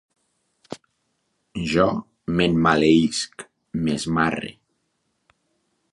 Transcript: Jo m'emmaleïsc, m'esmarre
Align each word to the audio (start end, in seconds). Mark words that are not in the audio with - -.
Jo 1.73 1.85
m'emmaleïsc, 2.39 3.47
m'esmarre 3.83 4.53